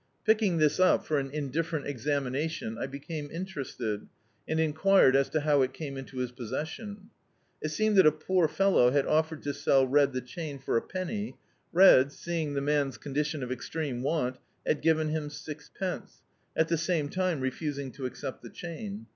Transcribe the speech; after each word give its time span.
Picking 0.25 0.57
this 0.57 0.79
up, 0.79 1.05
for 1.05 1.19
an 1.19 1.29
indifferent 1.29 1.85
exami 1.85 2.31
nation, 2.31 2.75
I 2.75 2.87
became 2.87 3.29
interested, 3.29 4.07
and 4.47 4.59
enquired 4.59 5.15
as 5.15 5.29
to 5.29 5.41
how 5.41 5.61
it 5.61 5.73
came 5.73 5.95
into 5.95 6.17
his 6.17 6.31
possession. 6.31 7.11
It 7.61 7.69
seemed 7.69 7.95
that 7.97 8.07
a 8.07 8.11
poor 8.11 8.47
fellow 8.47 8.89
had 8.89 9.05
offered 9.05 9.43
to 9.43 9.53
sell 9.53 9.85
Red 9.85 10.13
the 10.13 10.21
chain 10.21 10.57
for 10.57 10.75
a 10.75 10.81
penny. 10.81 11.35
Red, 11.71 12.11
seeing 12.11 12.55
the 12.55 12.61
man's 12.61 12.97
condition 12.97 13.43
of 13.43 13.51
extreme 13.51 14.01
want, 14.01 14.39
had 14.65 14.81
given 14.81 15.09
him 15.09 15.29
sixpence, 15.29 16.23
at 16.55 16.67
the 16.67 16.79
same 16.79 17.07
time 17.07 17.39
refusing 17.39 17.91
to 17.91 18.07
accept 18.07 18.41
the 18.41 18.49
chain. 18.49 19.05